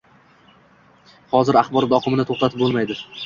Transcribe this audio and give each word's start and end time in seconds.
Hozir 1.35 1.61
axborot 1.63 1.95
oqimini 1.99 2.27
to`xtatib 2.31 2.65
bo`lmaydi 2.65 2.99